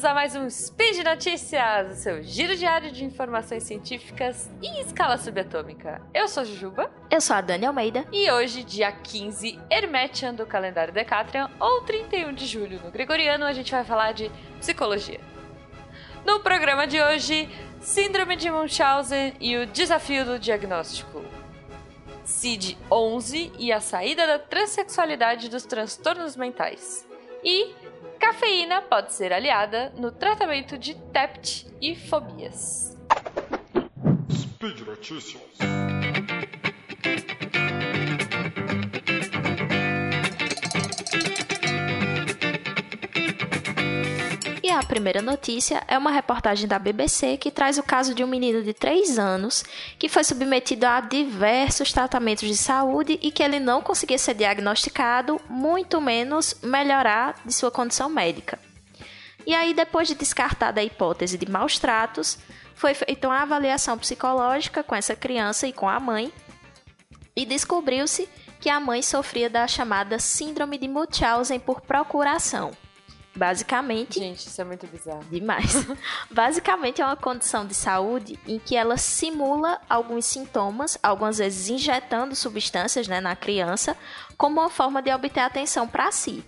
[0.00, 5.18] bem-vindos a mais um Speed Notícias, o seu giro diário de informações científicas em escala
[5.18, 6.00] subatômica.
[6.14, 6.90] Eu sou a Jujuba.
[7.10, 8.06] Eu sou a Dani Almeida.
[8.10, 13.52] E hoje, dia 15, Hermetian do calendário Decatrian, ou 31 de julho no Gregoriano, a
[13.52, 15.20] gente vai falar de psicologia.
[16.24, 17.48] No programa de hoje,
[17.80, 21.22] Síndrome de Munchausen e o desafio do diagnóstico.
[22.24, 27.06] CID-11 e a saída da transexualidade dos transtornos mentais.
[27.44, 27.74] E
[28.20, 32.94] Cafeína pode ser aliada no tratamento de TEPT e fobias.
[34.30, 35.58] Speed Notícias.
[44.72, 48.62] A primeira notícia é uma reportagem da BBC que traz o caso de um menino
[48.62, 49.64] de 3 anos
[49.98, 55.40] que foi submetido a diversos tratamentos de saúde e que ele não conseguia ser diagnosticado,
[55.48, 58.58] muito menos melhorar de sua condição médica.
[59.44, 62.38] E aí, depois de descartada a hipótese de maus tratos,
[62.74, 66.32] foi feita uma avaliação psicológica com essa criança e com a mãe,
[67.34, 68.28] e descobriu-se
[68.60, 72.72] que a mãe sofria da chamada Síndrome de Munchausen por procuração
[73.40, 74.18] Basicamente.
[74.18, 75.24] Gente, isso é muito bizarro.
[75.30, 75.86] Demais.
[76.30, 82.36] Basicamente é uma condição de saúde em que ela simula alguns sintomas, algumas vezes injetando
[82.36, 83.96] substâncias né, na criança,
[84.36, 86.44] como uma forma de obter atenção para si.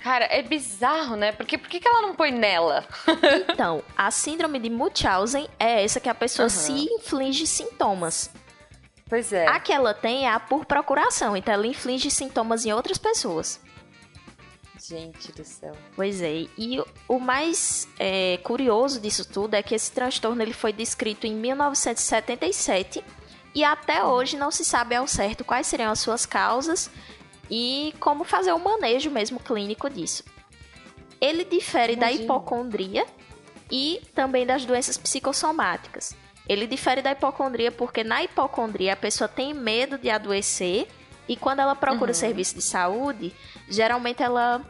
[0.00, 1.32] Cara, é bizarro, né?
[1.32, 2.86] Porque por que ela não põe nela?
[3.52, 6.48] então, a síndrome de Munchausen é essa que a pessoa uhum.
[6.48, 8.30] se inflige sintomas.
[9.08, 9.48] Pois é.
[9.48, 13.60] A que ela tem é a por procuração, então ela inflige sintomas em outras pessoas.
[14.90, 15.72] Gente do céu.
[15.94, 16.46] Pois é.
[16.58, 21.34] E o mais é, curioso disso tudo é que esse transtorno ele foi descrito em
[21.36, 23.04] 1977
[23.54, 26.90] e até hoje não se sabe ao certo quais seriam as suas causas
[27.48, 30.24] e como fazer o manejo mesmo clínico disso.
[31.20, 32.18] Ele difere Imagina.
[32.18, 33.06] da hipocondria
[33.70, 36.16] e também das doenças psicossomáticas.
[36.48, 40.88] Ele difere da hipocondria porque na hipocondria a pessoa tem medo de adoecer
[41.28, 42.14] e quando ela procura uhum.
[42.18, 43.32] serviço de saúde,
[43.68, 44.60] geralmente ela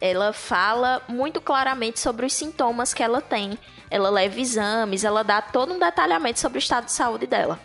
[0.00, 3.58] ela fala muito claramente sobre os sintomas que ela tem.
[3.90, 7.58] Ela leva exames, ela dá todo um detalhamento sobre o estado de saúde dela.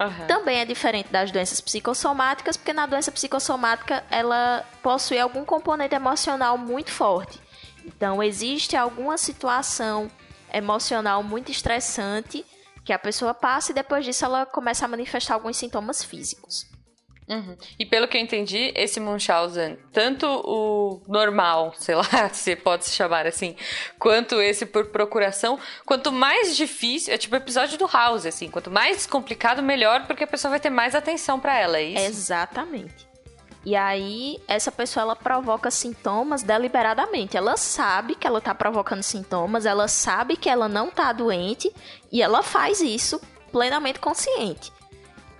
[0.00, 0.26] Uhum.
[0.26, 6.56] Também é diferente das doenças psicossomáticas, porque na doença psicossomática ela possui algum componente emocional
[6.56, 7.38] muito forte.
[7.84, 10.10] Então, existe alguma situação
[10.52, 12.44] emocional muito estressante
[12.84, 16.66] que a pessoa passa e depois disso ela começa a manifestar alguns sintomas físicos.
[17.30, 17.56] Uhum.
[17.78, 22.90] E pelo que eu entendi, esse Munchausen, tanto o normal, sei lá, se pode se
[22.90, 23.54] chamar assim,
[24.00, 28.68] quanto esse por procuração, quanto mais difícil, é tipo o episódio do House, assim, quanto
[28.68, 32.04] mais complicado, melhor, porque a pessoa vai ter mais atenção para ela, é isso?
[32.04, 33.08] Exatamente.
[33.64, 37.36] E aí, essa pessoa ela provoca sintomas deliberadamente.
[37.36, 41.70] Ela sabe que ela tá provocando sintomas, ela sabe que ela não tá doente
[42.10, 43.20] e ela faz isso
[43.52, 44.72] plenamente consciente.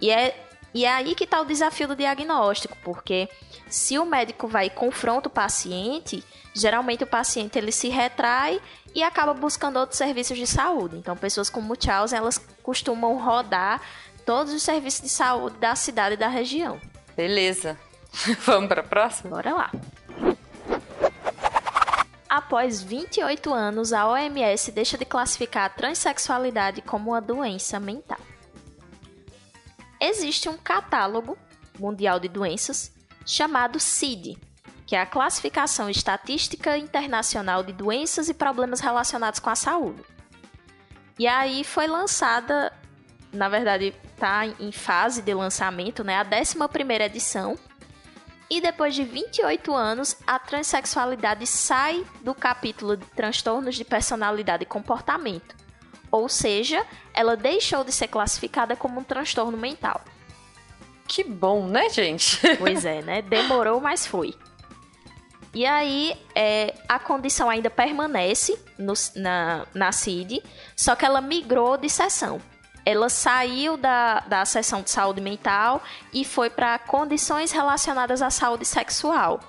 [0.01, 3.29] E é e é aí que está o desafio do diagnóstico, porque
[3.69, 8.61] se o médico vai e confronta o paciente, geralmente o paciente ele se retrai
[8.95, 10.97] e acaba buscando outros serviços de saúde.
[10.97, 13.81] Então, pessoas com Munchausen, elas costumam rodar
[14.25, 16.81] todos os serviços de saúde da cidade e da região.
[17.17, 17.77] Beleza.
[18.47, 19.31] Vamos para a próxima?
[19.31, 19.73] Bora lá.
[22.29, 28.19] Após 28 anos, a OMS deixa de classificar a transexualidade como uma doença mental
[30.01, 31.37] existe um catálogo
[31.79, 32.93] mundial de doenças
[33.27, 34.39] chamado CID,
[34.87, 40.03] que é a Classificação Estatística Internacional de Doenças e Problemas Relacionados com a Saúde.
[41.19, 42.73] E aí foi lançada,
[43.33, 47.59] na verdade, está em fase de lançamento, né, a 11ª edição.
[48.49, 54.67] E depois de 28 anos, a transexualidade sai do capítulo de transtornos de personalidade e
[54.67, 55.60] comportamento
[56.11, 56.85] ou seja,
[57.15, 60.01] ela deixou de ser classificada como um transtorno mental.
[61.07, 62.39] Que bom, né, gente?
[62.59, 63.23] Pois é, né?
[63.23, 64.35] Demorou, mas foi.
[65.53, 70.43] E aí, é, a condição ainda permanece no, na, na CID,
[70.77, 72.41] só que ela migrou de sessão.
[72.87, 78.65] Ela saiu da, da sessão de saúde mental e foi para condições relacionadas à saúde
[78.65, 79.41] sexual.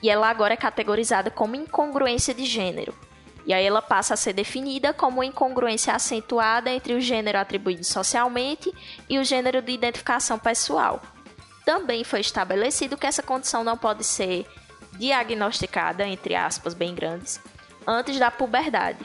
[0.00, 2.94] E ela agora é categorizada como incongruência de gênero.
[3.48, 8.70] E aí ela passa a ser definida como incongruência acentuada entre o gênero atribuído socialmente
[9.08, 11.00] e o gênero de identificação pessoal.
[11.64, 14.46] Também foi estabelecido que essa condição não pode ser
[14.98, 17.40] diagnosticada, entre aspas bem grandes,
[17.86, 18.98] antes da puberdade.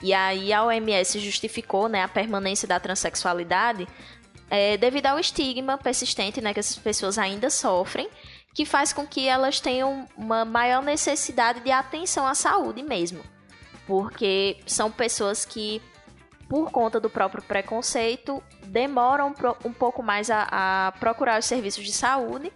[0.00, 3.86] E aí a OMS justificou né, a permanência da transexualidade
[4.48, 8.08] é, devido ao estigma persistente né, que essas pessoas ainda sofrem
[8.54, 13.22] que faz com que elas tenham uma maior necessidade de atenção à saúde mesmo.
[13.90, 15.82] Porque são pessoas que,
[16.48, 19.34] por conta do próprio preconceito, demoram
[19.64, 22.52] um pouco mais a, a procurar os serviços de saúde,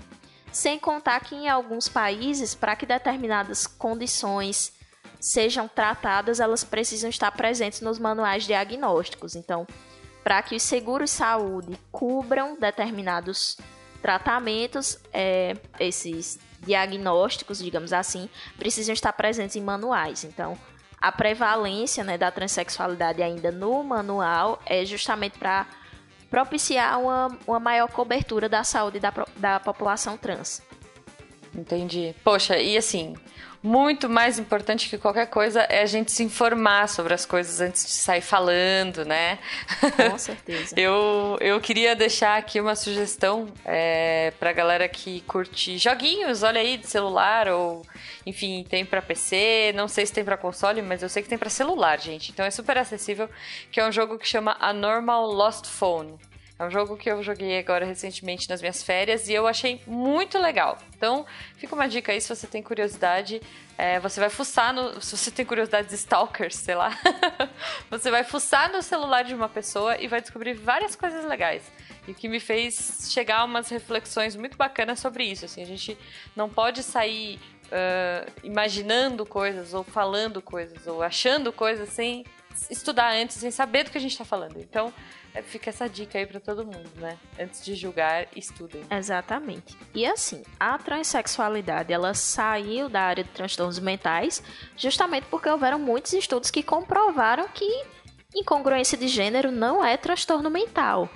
[0.52, 4.72] sem contar que em alguns países, para que determinadas condições
[5.18, 9.34] sejam tratadas, elas precisam estar presentes nos manuais diagnósticos.
[9.34, 9.66] Então,
[10.22, 13.56] para que os seguros saúde cubram determinados
[14.00, 20.22] tratamentos, é, esses diagnósticos, digamos assim, precisam estar presentes em manuais.
[20.22, 20.56] Então,
[21.04, 25.66] a prevalência né, da transexualidade ainda no manual é justamente para
[26.30, 30.62] propiciar uma, uma maior cobertura da saúde da, da população trans.
[31.54, 32.14] Entendi.
[32.24, 33.14] Poxa, e assim,
[33.64, 37.82] muito mais importante que qualquer coisa é a gente se informar sobre as coisas antes
[37.82, 39.38] de sair falando, né?
[40.10, 40.78] Com certeza.
[40.78, 46.76] eu, eu queria deixar aqui uma sugestão é, pra galera que curte joguinhos, olha aí,
[46.76, 47.86] de celular ou,
[48.26, 51.38] enfim, tem para PC, não sei se tem para console, mas eu sei que tem
[51.38, 52.32] para celular, gente.
[52.32, 53.30] Então é super acessível,
[53.72, 56.18] que é um jogo que chama A Normal Lost Phone.
[56.56, 60.38] É um jogo que eu joguei agora recentemente nas minhas férias e eu achei muito
[60.38, 60.78] legal.
[60.96, 63.42] Então, fica uma dica aí se você tem curiosidade.
[63.76, 65.00] É, você vai fuçar no.
[65.00, 66.96] Se você tem curiosidade de stalkers, sei lá.
[67.90, 71.64] você vai fuçar no celular de uma pessoa e vai descobrir várias coisas legais.
[72.06, 75.44] E o que me fez chegar a umas reflexões muito bacanas sobre isso.
[75.44, 75.98] Assim, a gente
[76.36, 82.24] não pode sair uh, imaginando coisas, ou falando coisas, ou achando coisas sem
[82.70, 84.60] estudar antes, sem saber do que a gente está falando.
[84.60, 84.94] Então,
[85.42, 87.18] fica essa dica aí para todo mundo, né?
[87.38, 88.82] Antes de julgar, estudem.
[88.90, 89.76] Exatamente.
[89.94, 94.42] E assim, a transexualidade, ela saiu da área de transtornos mentais
[94.76, 97.84] justamente porque houveram muitos estudos que comprovaram que
[98.34, 101.08] incongruência de gênero não é transtorno mental.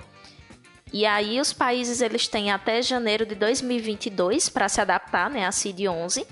[0.91, 5.49] E aí os países eles têm até janeiro de 2022 para se adaptar, né, à
[5.49, 6.25] CID-11.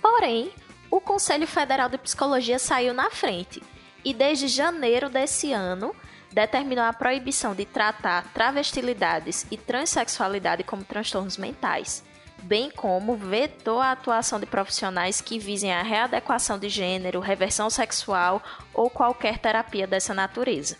[0.00, 0.50] Porém,
[0.90, 3.62] o Conselho Federal de Psicologia saiu na frente
[4.04, 5.94] e desde janeiro desse ano
[6.32, 12.04] determinou a proibição de tratar travestilidades e transexualidade como transtornos mentais,
[12.42, 18.42] bem como vetou a atuação de profissionais que visem a readequação de gênero, reversão sexual
[18.72, 20.76] ou qualquer terapia dessa natureza.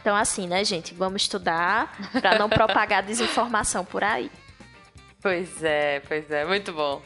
[0.00, 0.94] Então, assim, né, gente?
[0.94, 4.30] Vamos estudar para não propagar desinformação por aí.
[5.20, 7.02] Pois é, pois é, muito bom.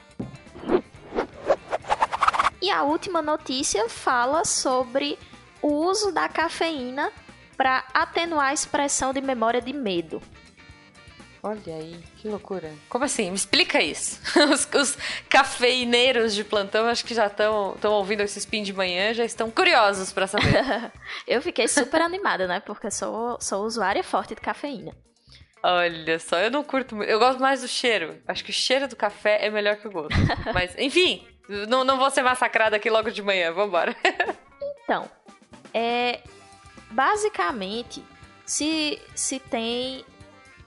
[2.60, 5.18] E a última notícia fala sobre
[5.62, 7.10] o uso da cafeína
[7.60, 10.22] para atenuar a expressão de memória de medo.
[11.42, 12.72] Olha aí, que loucura.
[12.88, 13.28] Como assim?
[13.28, 14.18] Me explica isso.
[14.50, 14.98] Os, os
[15.28, 20.10] cafeineiros de plantão, acho que já estão ouvindo esse spin de manhã, já estão curiosos
[20.10, 20.90] para saber.
[21.28, 22.60] eu fiquei super animada, né?
[22.60, 24.96] Porque sou, sou usuária forte de cafeína.
[25.62, 27.10] Olha só, eu não curto muito.
[27.10, 28.22] Eu gosto mais do cheiro.
[28.26, 30.16] Acho que o cheiro do café é melhor que o gosto.
[30.54, 31.28] Mas, enfim,
[31.68, 33.52] não, não vou ser massacrada aqui logo de manhã.
[33.52, 33.94] Vambora.
[34.82, 35.10] então,
[35.74, 36.20] é,
[36.90, 38.04] basicamente,
[38.44, 40.04] se, se tem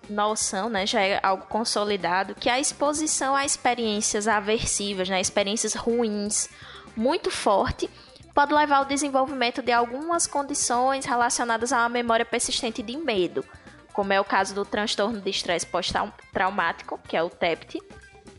[0.09, 6.49] noção, né, já é algo consolidado, que a exposição a experiências aversivas, né, experiências ruins,
[6.95, 7.89] muito forte,
[8.33, 13.45] pode levar ao desenvolvimento de algumas condições relacionadas a uma memória persistente de medo,
[13.93, 17.79] como é o caso do transtorno de estresse pós-traumático, que é o TEPT,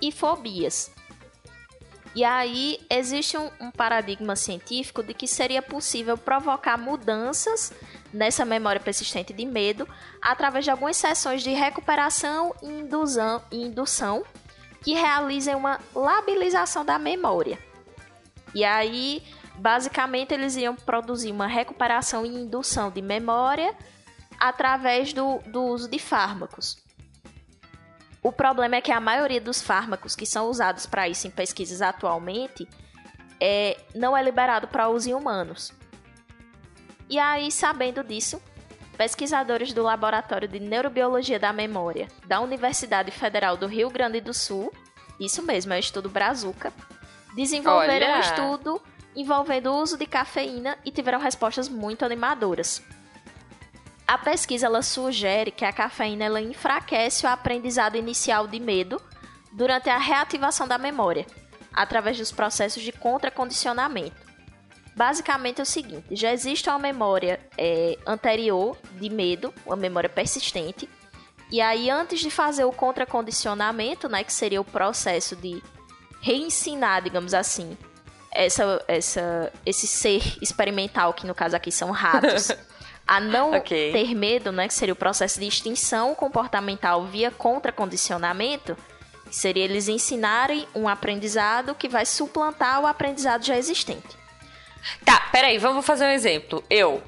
[0.03, 0.91] e fobias.
[2.15, 7.73] E aí existe um, um, paradigma científico de que seria possível provocar mudanças
[8.13, 9.89] nessa memória persistente de medo
[10.23, 14.25] através de algumas sessões de recuperação e indução, indução
[14.81, 17.59] que realizem uma labilização da memória.
[18.55, 19.21] E aí,
[19.57, 23.75] basicamente, eles iam produzir uma recuperação e indução de memória
[24.39, 26.77] através do, do uso de fármacos.
[28.25, 31.83] O problema é que a maioria dos fármacos que são usados para isso em pesquisas
[31.83, 32.67] atualmente
[33.39, 35.75] é, não é liberado para uso em humanos.
[37.11, 38.41] E aí, sabendo disso,
[38.97, 44.73] pesquisadores do Laboratório de Neurobiologia da Memória da Universidade Federal do Rio Grande do Sul,
[45.21, 46.73] isso mesmo, é o estudo Brazuca,
[47.37, 48.17] desenvolveram Olha.
[48.17, 48.83] um estudo
[49.15, 52.83] envolvendo o uso de cafeína e tiveram respostas muito animadoras.
[54.07, 59.01] A pesquisa ela sugere que a cafeína ela enfraquece o aprendizado inicial de medo
[59.53, 61.27] durante a reativação da memória,
[61.73, 64.17] através dos processos de contracondicionamento.
[64.95, 70.89] Basicamente é o seguinte: já existe uma memória é, anterior de medo, uma memória persistente,
[71.51, 75.63] e aí antes de fazer o contracondicionamento, né, que seria o processo de
[76.21, 77.77] reensinar, digamos assim,
[78.31, 82.51] essa, essa, esse ser experimental, que no caso aqui são ratos.
[83.07, 83.93] a não okay.
[83.93, 88.77] ter medo, né, que seria o processo de extinção comportamental via contracondicionamento,
[89.35, 94.17] Seria eles ensinarem um aprendizado que vai suplantar o aprendizado já existente.
[95.05, 96.63] Tá, peraí, vamos fazer um exemplo.
[96.71, 97.03] Eu.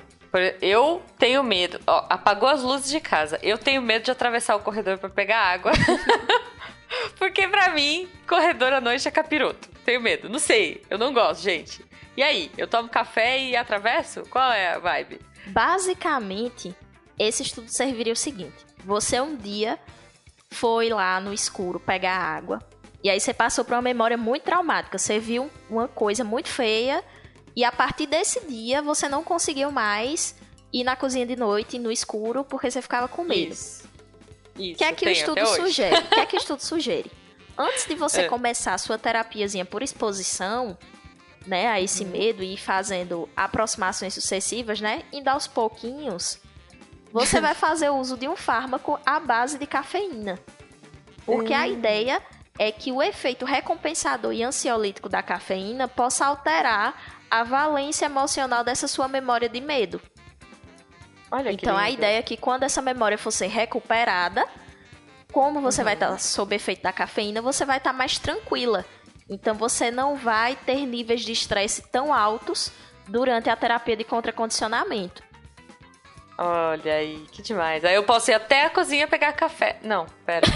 [0.60, 1.80] Eu tenho medo.
[1.86, 3.38] Ó, apagou as luzes de casa.
[3.44, 5.70] Eu tenho medo de atravessar o corredor para pegar água.
[7.16, 9.68] Porque pra mim, corredor à noite é capiroto.
[9.84, 10.28] Tenho medo.
[10.28, 10.82] Não sei.
[10.90, 11.84] Eu não gosto, gente.
[12.16, 12.50] E aí?
[12.58, 14.22] Eu tomo café e atravesso?
[14.28, 15.20] Qual é a vibe?
[15.46, 16.74] Basicamente,
[17.18, 19.78] esse estudo serviria o seguinte: você um dia
[20.50, 22.60] foi lá no escuro pegar água
[23.02, 24.98] e aí você passou por uma memória muito traumática.
[24.98, 27.04] Você viu uma coisa muito feia
[27.54, 30.34] e a partir desse dia você não conseguiu mais
[30.72, 33.52] ir na cozinha de noite no escuro porque você ficava com medo.
[33.52, 33.86] Isso.
[34.58, 35.96] Isso, O que é que o estudo sugere?
[35.96, 37.12] O que é que o estudo sugere?
[37.58, 38.28] Antes de você é.
[38.28, 40.76] começar a sua terapiazinha por exposição,
[41.46, 42.08] né, a esse hum.
[42.08, 46.40] medo e ir fazendo aproximações sucessivas, né, indo aos pouquinhos,
[47.12, 50.38] você vai fazer uso de um fármaco à base de cafeína.
[51.24, 52.22] Porque a ideia
[52.58, 56.94] é que o efeito recompensador e ansiolítico da cafeína possa alterar
[57.30, 60.00] a valência emocional dessa sua memória de medo.
[61.30, 64.46] Olha então a ideia é que quando essa memória for ser recuperada,
[65.32, 65.84] como você uhum.
[65.84, 68.84] vai estar sob efeito da cafeína, você vai estar mais tranquila.
[69.28, 72.70] Então você não vai ter níveis de estresse tão altos
[73.08, 75.22] durante a terapia de contracondicionamento.
[76.38, 77.84] Olha aí, que demais.
[77.84, 79.78] Aí eu posso ir até a cozinha pegar café.
[79.82, 80.46] Não, pera.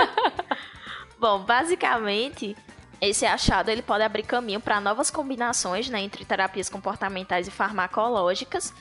[1.18, 2.56] Bom, basicamente,
[3.00, 8.72] esse achado ele pode abrir caminho para novas combinações né, entre terapias comportamentais e farmacológicas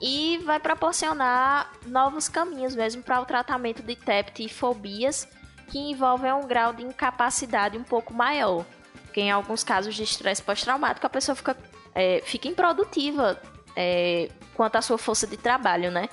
[0.00, 5.28] e vai proporcionar novos caminhos mesmo para o tratamento de TEPT e fobias
[5.68, 8.64] que envolvem um grau de incapacidade um pouco maior.
[9.04, 11.56] Porque em alguns casos de estresse pós-traumático a pessoa fica,
[11.94, 13.40] é, fica improdutiva
[13.76, 16.08] é, quanto à sua força de trabalho, né?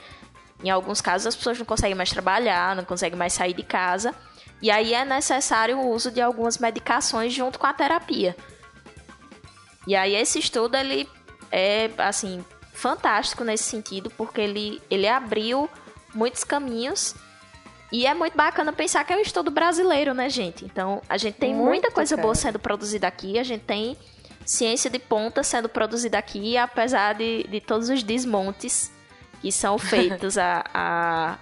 [0.63, 4.13] Em alguns casos as pessoas não conseguem mais trabalhar, não conseguem mais sair de casa.
[4.61, 8.35] E aí é necessário o uso de algumas medicações junto com a terapia.
[9.87, 11.09] E aí esse estudo ele
[11.51, 15.69] é assim fantástico nesse sentido, porque ele, ele abriu
[16.13, 17.15] muitos caminhos
[17.91, 20.63] e é muito bacana pensar que é um estudo brasileiro, né, gente?
[20.65, 22.22] Então, a gente tem muito muita coisa cara.
[22.22, 23.98] boa sendo produzida aqui, a gente tem
[24.46, 28.91] ciência de ponta sendo produzida aqui, apesar de, de todos os desmontes
[29.41, 31.38] que são feitos a, a,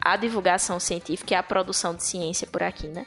[0.00, 3.04] a divulgação científica e a produção de ciência por aqui, né?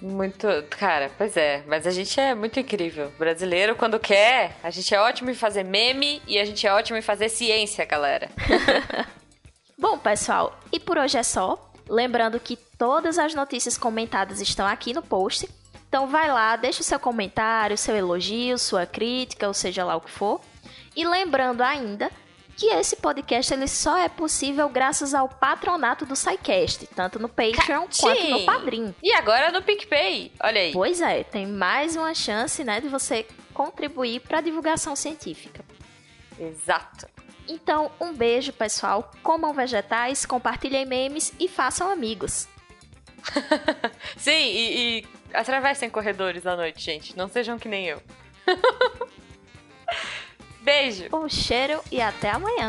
[0.00, 3.12] Muito, cara, pois é, mas a gente é muito incrível.
[3.16, 6.98] Brasileiro, quando quer, a gente é ótimo em fazer meme e a gente é ótimo
[6.98, 8.28] em fazer ciência, galera.
[9.78, 11.71] Bom, pessoal, e por hoje é só.
[11.88, 15.48] Lembrando que todas as notícias comentadas estão aqui no post
[15.92, 20.00] então vai lá, deixa o seu comentário, seu elogio, sua crítica, ou seja lá o
[20.00, 20.40] que for.
[20.96, 22.10] E lembrando ainda
[22.56, 27.82] que esse podcast ele só é possível graças ao patronato do SciCast, tanto no Patreon
[27.82, 28.00] Catim.
[28.00, 28.94] quanto no Padrim.
[29.02, 30.72] E agora no PicPay, olha aí.
[30.72, 35.62] Pois é, tem mais uma chance, né, de você contribuir para a divulgação científica.
[36.40, 37.06] Exato.
[37.48, 39.10] Então, um beijo, pessoal.
[39.22, 42.48] Comam vegetais, compartilhem memes e façam amigos.
[44.16, 47.16] Sim, e, e atravessem corredores à noite, gente.
[47.16, 48.02] Não sejam que nem eu.
[50.60, 51.08] Beijo.
[51.12, 52.68] Um cheiro e até amanhã.